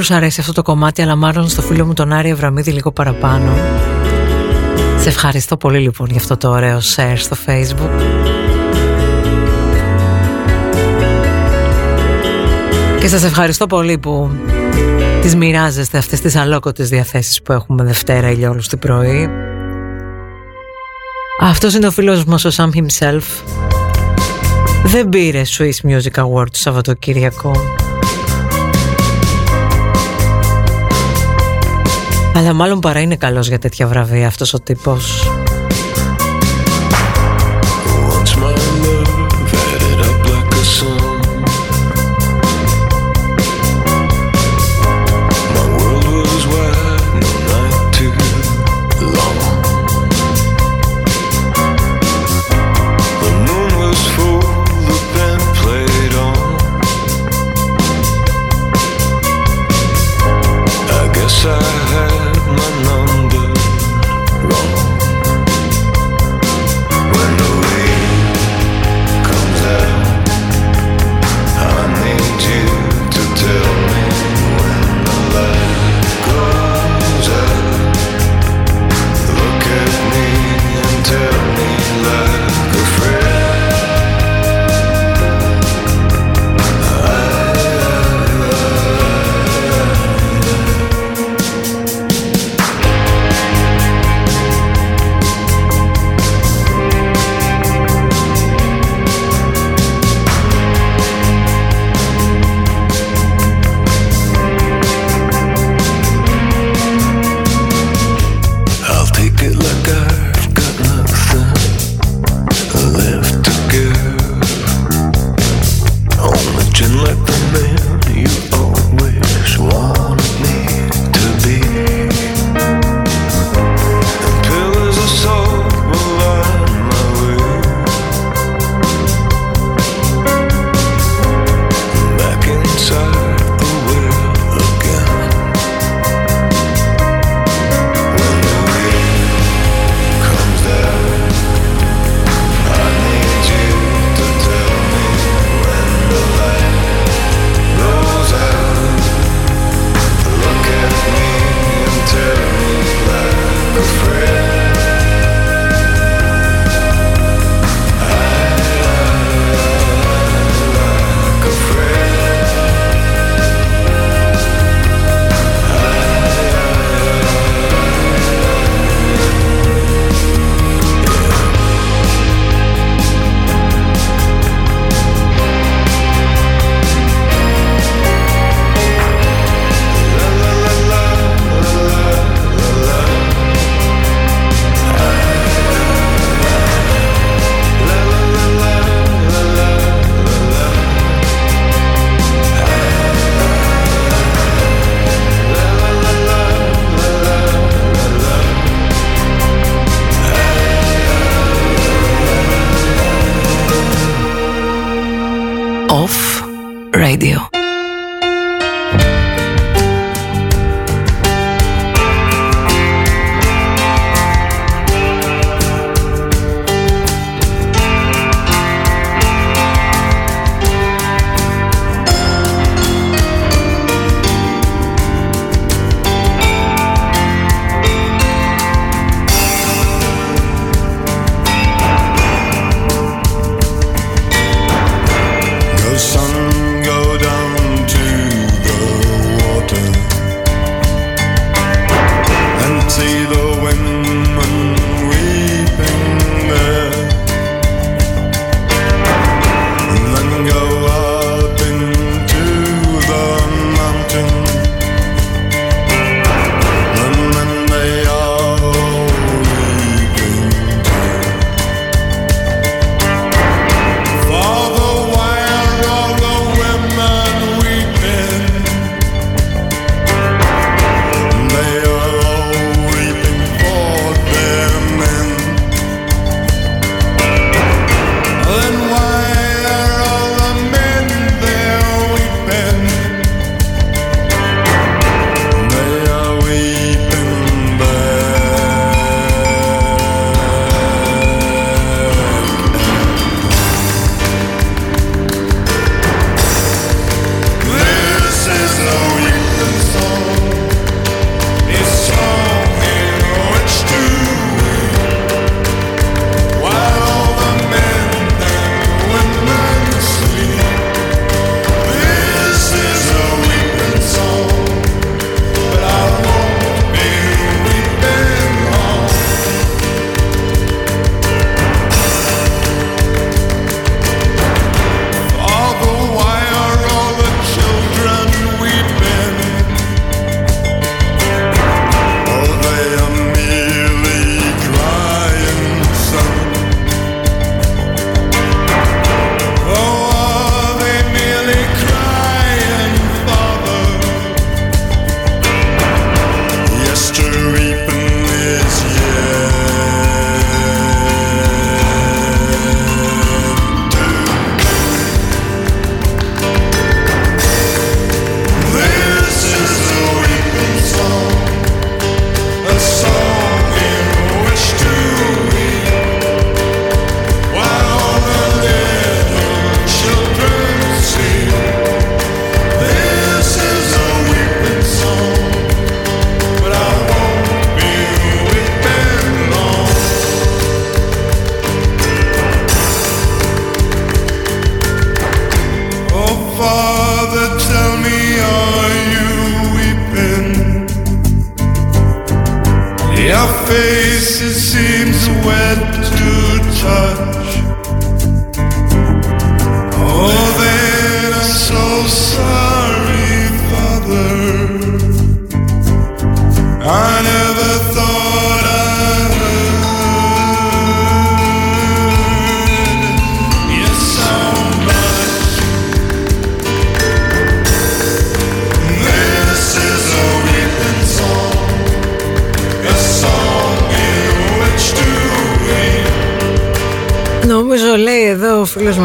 Όλους 0.00 0.14
αρέσει 0.14 0.40
αυτό 0.40 0.52
το 0.52 0.62
κομμάτι 0.62 1.02
αλλά 1.02 1.16
μάλλον 1.16 1.48
στο 1.48 1.62
φίλο 1.62 1.86
μου 1.86 1.92
τον 1.92 2.12
Άρη 2.12 2.28
Ευραμίδη 2.28 2.70
λίγο 2.70 2.92
παραπάνω 2.92 3.52
Σε 4.98 5.08
ευχαριστώ 5.08 5.56
πολύ 5.56 5.78
λοιπόν 5.78 6.06
για 6.10 6.16
αυτό 6.16 6.36
το 6.36 6.50
ωραίο 6.50 6.78
share 6.78 7.16
στο 7.16 7.36
facebook 7.46 7.90
Και 13.00 13.08
σας 13.08 13.24
ευχαριστώ 13.24 13.66
πολύ 13.66 13.98
που 13.98 14.30
τις 15.22 15.36
μοιράζεστε 15.36 15.98
αυτές 15.98 16.20
τις 16.20 16.36
αλόκοτες 16.36 16.88
διαθέσεις 16.88 17.42
που 17.42 17.52
έχουμε 17.52 17.84
Δευτέρα 17.84 18.30
ή 18.30 18.44
όλους 18.44 18.68
την 18.68 18.78
πρωί 18.78 19.30
αυτός 21.40 21.74
είναι 21.74 21.86
ο 21.86 21.90
φίλος 21.90 22.24
μας 22.24 22.44
ο 22.44 22.50
Sam 22.56 22.70
himself. 22.74 23.22
Δεν 24.84 25.08
πήρε 25.08 25.42
Swiss 25.58 25.90
Music 25.90 26.24
Award 26.24 26.50
το 26.50 26.58
Σαββατοκύριακο. 26.58 27.50
Αλλά 32.34 32.52
μάλλον 32.52 32.80
παρά 32.80 33.00
είναι 33.00 33.16
καλός 33.16 33.48
για 33.48 33.58
τέτοια 33.58 33.86
βραβεία 33.86 34.26
αυτός 34.26 34.54
ο 34.54 34.60
τύπος. 34.60 35.22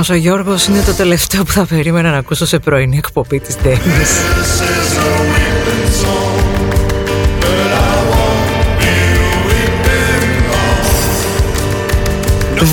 Ο 0.06 0.14
φίλος 0.14 0.28
μας 0.28 0.30
ο 0.30 0.44
Γιώργος 0.46 0.66
είναι 0.66 0.82
το 0.86 0.94
τελευταίο 0.94 1.44
που 1.44 1.52
θα 1.52 1.66
περίμενα 1.66 2.12
να 2.12 2.18
ακούσω 2.18 2.46
σε 2.46 2.60
πρωινή 2.60 2.98
εκπομπή 2.98 3.40
της 3.40 3.58
Ντέμις. 3.64 4.12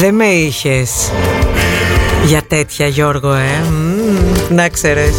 Δεν 0.01 0.15
με 0.15 0.25
είχες 0.25 1.11
για 2.27 2.43
τέτοια 2.49 2.87
Γιώργο 2.87 3.35
ε 3.35 3.65
Μμμ, 3.71 4.55
Να 4.55 4.69
ξέρεις 4.69 5.17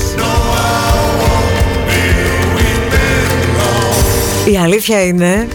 Η 4.51 4.57
αλήθεια 4.57 5.05
είναι 5.05 5.47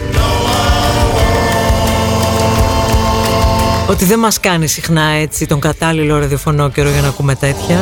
ότι 3.89 4.05
δεν 4.05 4.19
μας 4.19 4.39
κάνει 4.39 4.67
συχνά 4.67 5.01
έτσι 5.01 5.45
τον 5.45 5.59
κατάλληλο 5.59 6.19
ραδιοφωνό 6.19 6.69
καιρό 6.69 6.89
για 6.89 7.01
να 7.01 7.07
ακούμε 7.07 7.35
τέτοια. 7.35 7.77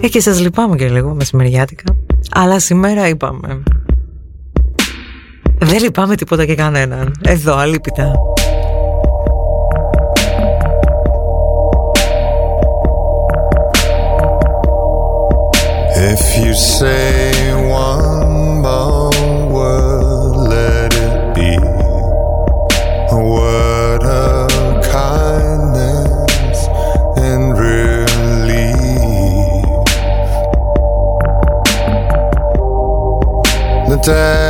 Ε, 0.00 0.08
και 0.08 0.20
σας 0.20 0.40
λυπάμαι 0.40 0.76
και 0.76 0.88
λίγο 0.88 1.14
μεσημεριάτικα. 1.14 1.84
Αλλά 2.30 2.58
σήμερα 2.58 3.08
είπαμε. 3.08 3.62
Δεν 5.58 5.82
λυπάμαι 5.82 6.14
τίποτα 6.14 6.44
και 6.44 6.54
κανέναν. 6.54 7.14
Εδώ, 7.22 7.56
αλήπητα. 7.56 8.12
If 16.12 16.24
you 16.42 16.54
say 16.54 17.53
te 34.04 34.43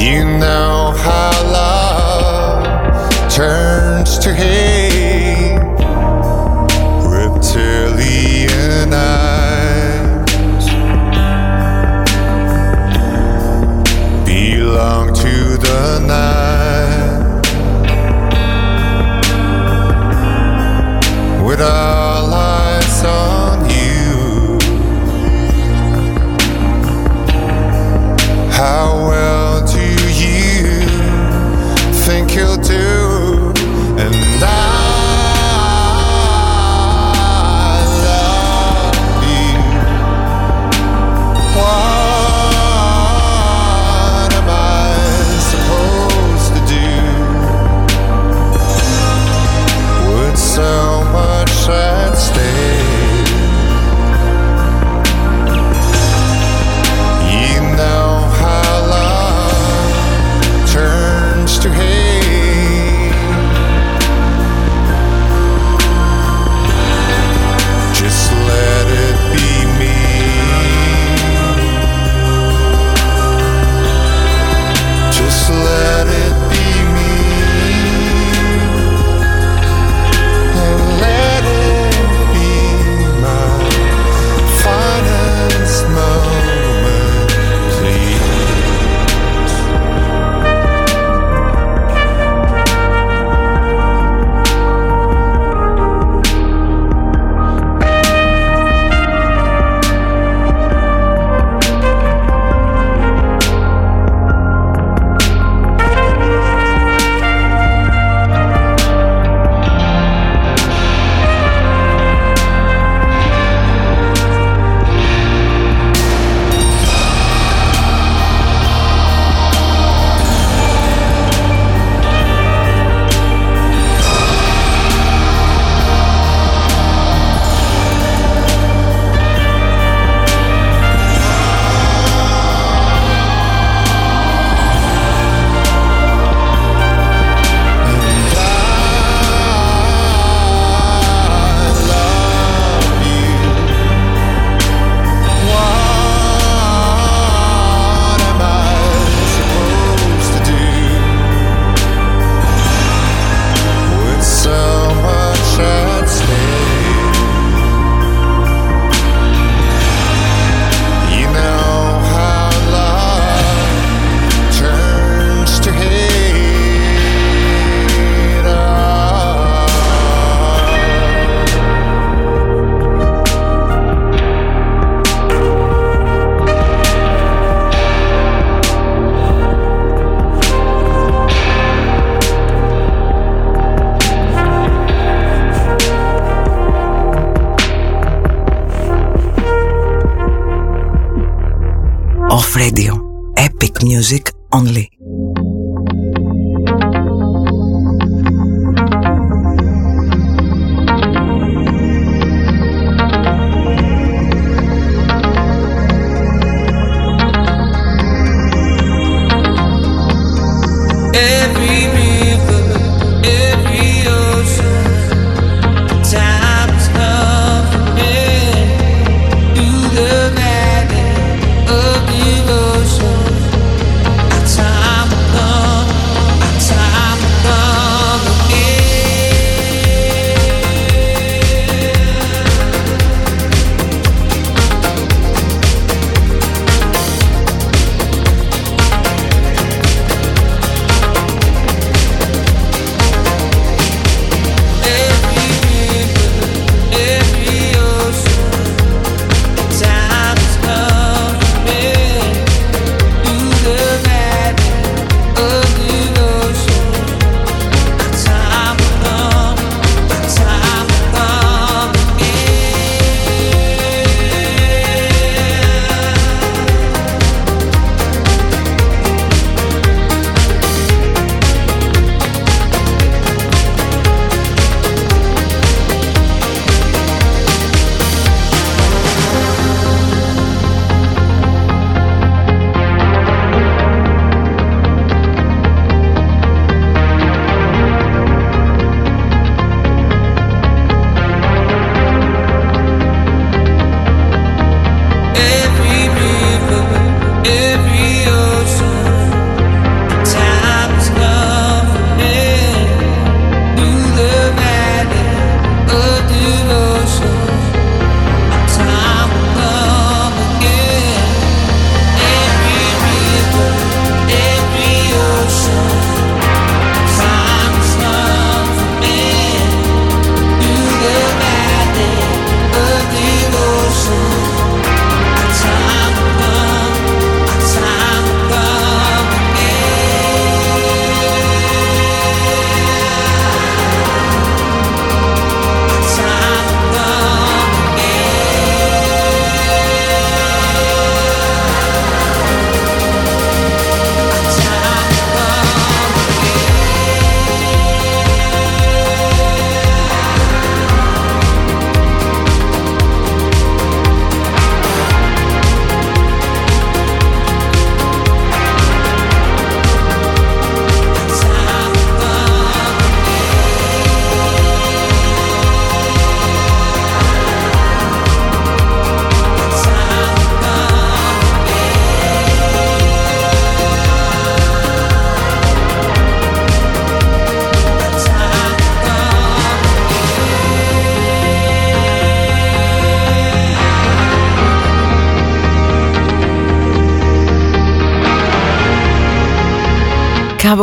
You 0.00 0.24
know. 0.24 0.49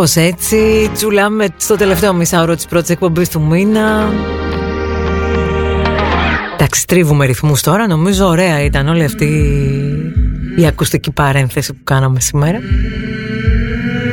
Κάπως 0.07 0.25
έτσι, 0.25 0.89
τσουλάμε 0.93 1.47
στο 1.57 1.75
τελευταίο 1.75 2.13
μισάωρο 2.13 2.55
της 2.55 2.65
πρώτης 2.65 2.89
εκπομπής 2.89 3.29
του 3.29 3.41
μήνα. 3.41 4.09
Εντάξει, 6.53 6.87
τρίβουμε 6.87 7.25
ρυθμούς 7.25 7.61
τώρα. 7.61 7.87
Νομίζω 7.87 8.27
ωραία 8.27 8.63
ήταν 8.63 8.87
όλη 8.87 9.03
αυτή 9.03 9.25
η 10.57 10.65
ακουστική 10.65 11.11
παρένθεση 11.11 11.73
που 11.73 11.79
κάναμε 11.83 12.19
σήμερα. 12.19 12.59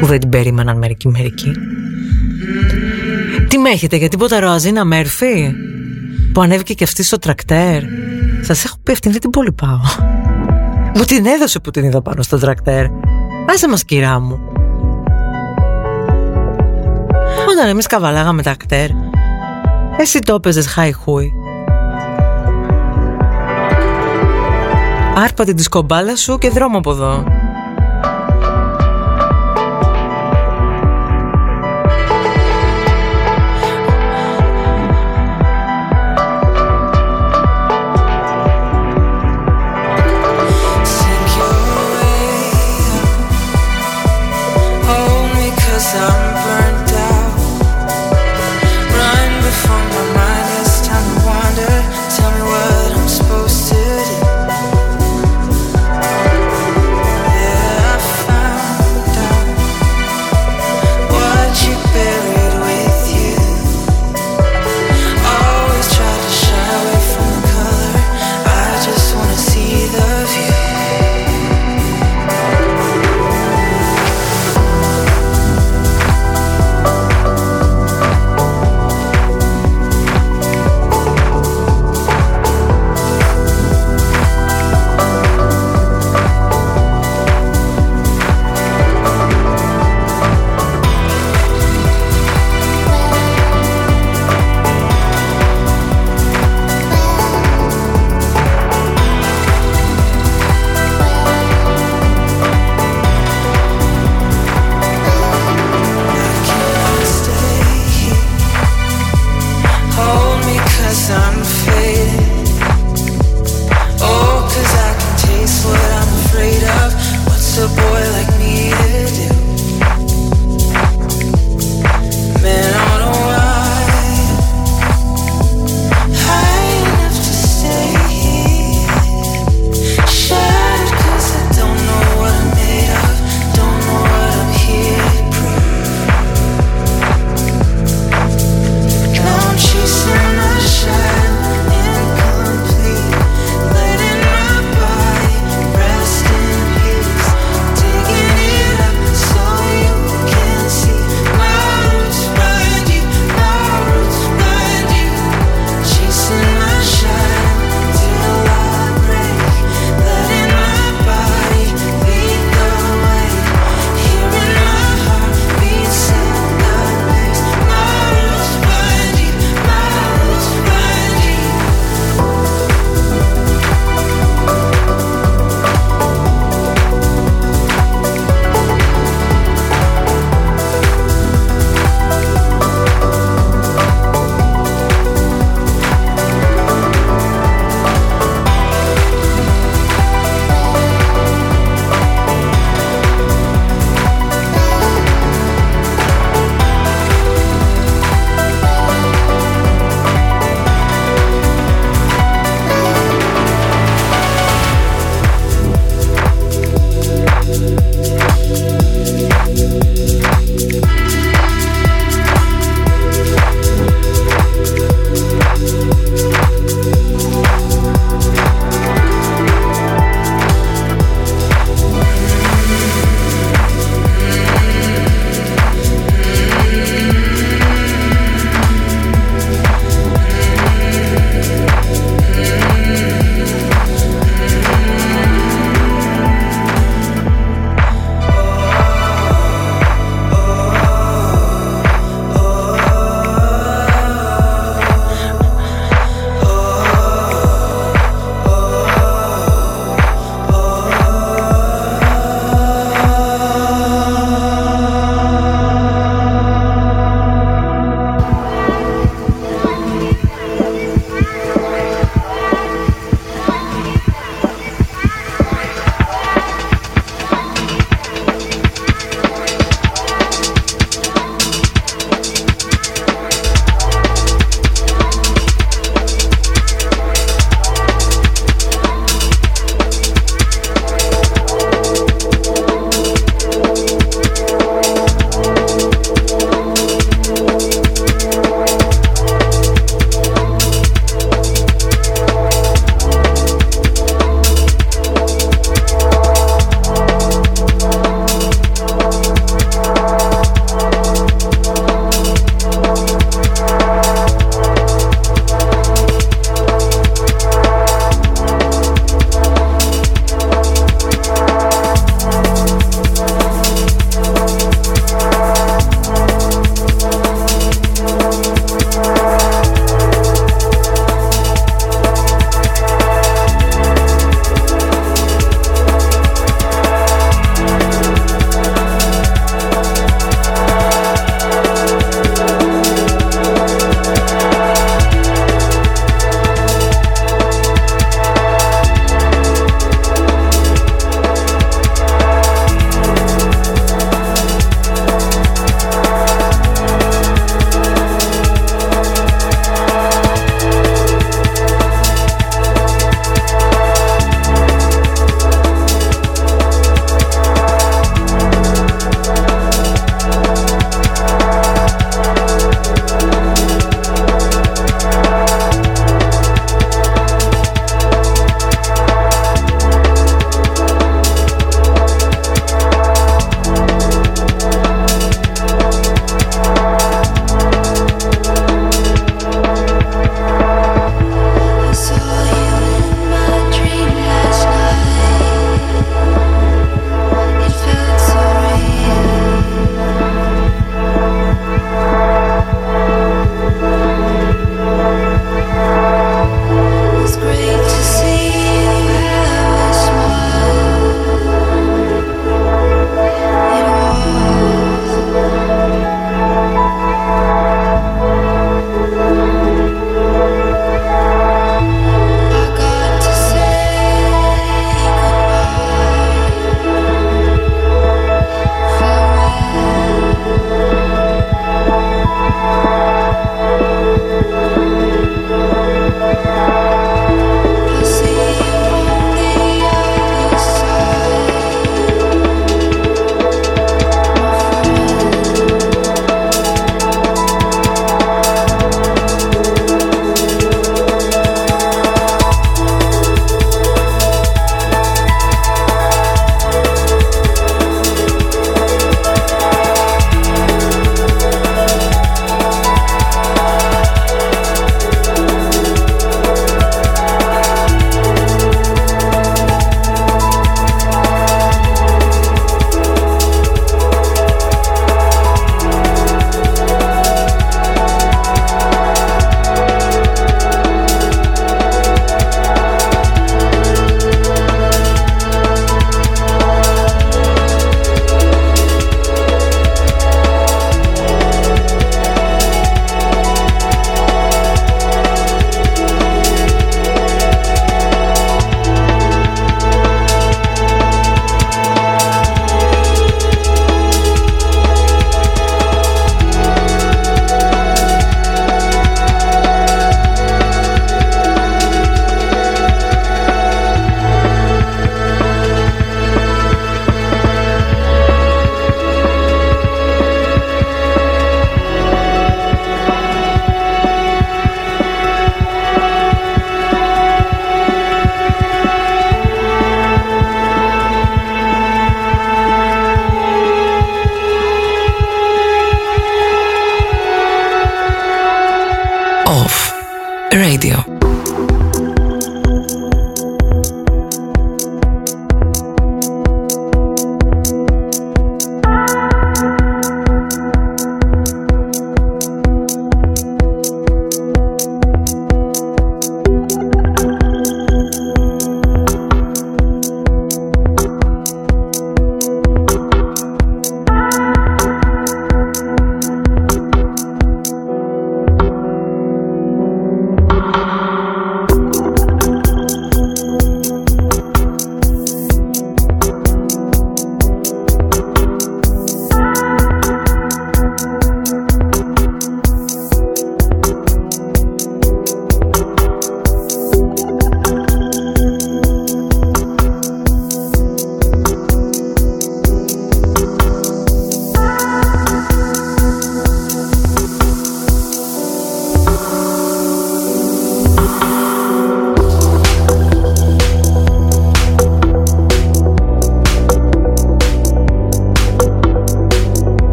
Που 0.00 0.06
δεν 0.06 0.20
την 0.20 0.28
περίμεναν 0.28 0.78
μερικοί 0.78 1.08
μερικοί. 1.08 1.52
Τι 3.48 3.58
με 3.58 3.70
έχετε 3.70 3.96
για 3.96 4.08
τίποτα 4.08 4.40
Ροαζίνα 4.40 4.84
Μέρφη 4.84 5.52
που 6.32 6.40
ανέβηκε 6.40 6.74
και 6.74 6.84
αυτή 6.84 7.02
στο 7.02 7.18
τρακτέρ. 7.18 7.82
Σας 8.40 8.64
έχω 8.64 8.76
πει 8.82 8.92
αυτήν 8.92 9.10
δεν 9.10 9.20
την 9.20 9.30
πολύ 9.30 9.52
πάω. 9.52 9.80
Μου 10.94 11.04
την 11.04 11.26
έδωσε 11.26 11.60
που 11.60 11.70
την 11.70 11.84
είδα 11.84 12.02
πάνω 12.02 12.22
στο 12.22 12.38
τρακτέρ. 12.38 12.86
Άσε 13.46 13.68
μας 13.68 13.84
κυρά 13.84 14.20
μου. 14.20 14.51
Όταν 17.62 17.74
εμείς 17.74 17.86
καβαλάγαμε 17.86 18.42
τα 18.42 18.54
κτέρ. 18.54 18.88
Εσύ 19.96 20.18
το 20.18 20.34
έπαιζες 20.34 20.66
χάι-χούι 20.66 21.32
Άρπα 25.16 25.44
την 25.44 25.56
δισκομπάλα 25.56 26.16
σου 26.16 26.38
και 26.38 26.48
δρόμο 26.48 26.78
από 26.78 26.90
εδώ 26.90 27.24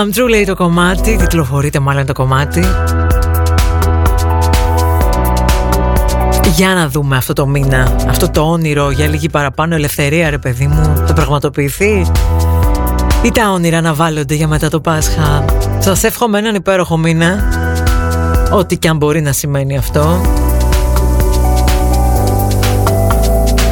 Come 0.00 0.18
True 0.18 0.28
λέει 0.28 0.44
το 0.44 0.54
κομμάτι, 0.54 1.16
τιτλοφορείται 1.16 1.78
μάλλον 1.78 2.06
το 2.06 2.12
κομμάτι. 2.12 2.64
Για 6.54 6.74
να 6.74 6.88
δούμε 6.88 7.16
αυτό 7.16 7.32
το 7.32 7.46
μήνα, 7.46 7.96
αυτό 8.08 8.30
το 8.30 8.40
όνειρο 8.40 8.90
για 8.90 9.06
λίγη 9.06 9.28
παραπάνω 9.28 9.74
ελευθερία 9.74 10.30
ρε 10.30 10.38
παιδί 10.38 10.66
μου, 10.66 11.02
θα 11.06 11.12
πραγματοποιηθεί; 11.12 12.06
Ή 13.22 13.30
τα 13.30 13.50
όνειρα 13.50 13.80
να 13.80 13.94
βάλλονται 13.94 14.34
για 14.34 14.48
μετά 14.48 14.68
το 14.68 14.80
Πάσχα; 14.80 15.44
Σας 15.78 16.04
εύχομαι 16.04 16.38
έναν 16.38 16.54
υπέροχο 16.54 16.96
μήνα 16.96 17.48
Ό,τι 18.50 18.76
και 18.76 18.88
αν 18.88 18.96
μπορεί 18.96 19.20
να 19.20 19.32
σημαίνει 19.32 19.76
αυτό. 19.76 20.20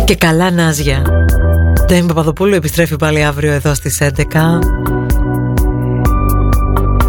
Και 0.04 0.14
καλά 0.14 0.50
Νάζια. 0.50 1.02
Ντέμι 1.86 2.06
Παπαδοπούλου 2.06 2.54
επιστρέφει 2.54 2.96
πάλι 2.96 3.24
αύριο 3.24 3.52
εδώ 3.52 3.74
στις 3.74 4.00
11. 4.00 4.97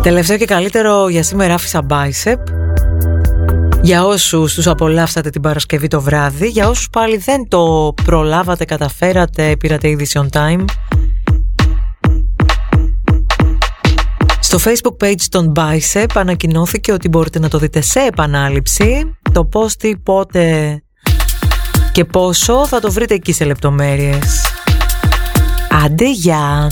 Τελευταίο 0.09 0.37
και 0.37 0.45
καλύτερο 0.45 1.07
για 1.09 1.23
σήμερα 1.23 1.53
άφησα 1.53 1.85
Bicep. 1.89 2.37
Για 3.81 4.05
όσους 4.05 4.53
τους 4.53 4.67
απολαύσατε 4.67 5.29
την 5.29 5.41
Παρασκευή 5.41 5.87
το 5.87 6.01
βράδυ, 6.01 6.47
για 6.47 6.69
όσους 6.69 6.89
πάλι 6.89 7.17
δεν 7.17 7.47
το 7.47 7.93
προλάβατε, 8.03 8.65
καταφέρατε, 8.65 9.55
πήρατε 9.59 9.89
είδηση 9.89 10.19
on 10.23 10.37
time. 10.37 10.65
Στο 14.39 14.57
facebook 14.63 15.05
page 15.05 15.21
των 15.29 15.53
Bicep 15.55 16.05
ανακοινώθηκε 16.13 16.91
ότι 16.91 17.09
μπορείτε 17.09 17.39
να 17.39 17.49
το 17.49 17.57
δείτε 17.57 17.81
σε 17.81 17.99
επανάληψη. 17.99 19.15
Το 19.31 19.45
πώς, 19.45 19.75
τι, 19.75 19.97
πότε 19.97 20.83
και 21.91 22.05
πόσο 22.05 22.67
θα 22.67 22.79
το 22.79 22.91
βρείτε 22.91 23.13
εκεί 23.13 23.33
σε 23.33 23.45
λεπτομέρειες. 23.45 24.45
Άντε, 25.85 26.11
γεια! 26.11 26.67